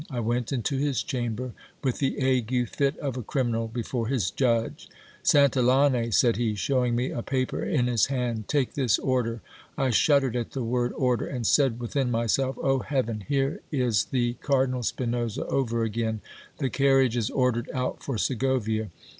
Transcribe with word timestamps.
I 0.09 0.19
went 0.19 0.51
into 0.51 0.79
his 0.79 1.03
chamber, 1.03 1.53
with 1.83 1.99
the 1.99 2.17
ague 2.19 2.67
fit 2.69 2.97
of 2.97 3.17
a 3.17 3.21
criminal 3.21 3.67
before 3.67 4.07
his 4.07 4.31
judge. 4.31 4.89
San 5.21 5.51
tillane, 5.51 6.11
said 6.11 6.37
he, 6.37 6.55
showing 6.55 6.95
me 6.95 7.11
a 7.11 7.21
paper 7.21 7.63
in 7.63 7.85
his 7.85 8.07
hand, 8.07 8.47
take 8.47 8.73
this 8.73 8.97
order..... 8.97 9.43
I 9.77 9.91
shud 9.91 10.23
dered 10.23 10.35
at 10.35 10.51
the 10.53 10.63
word 10.63 10.91
order, 10.93 11.27
and 11.27 11.45
said 11.45 11.79
within 11.79 12.09
myself: 12.09 12.57
Oh 12.63 12.79
heaven! 12.79 13.25
here 13.27 13.61
is 13.71 14.05
the 14.05 14.33
Cardinal 14.41 14.81
Spinosa 14.81 15.45
over 15.45 15.83
again; 15.83 16.21
the 16.57 16.71
carriage 16.71 17.15
is 17.15 17.29
ordered 17.29 17.69
out 17.71 18.01
for 18.01 18.17
Segovia. 18.17 18.89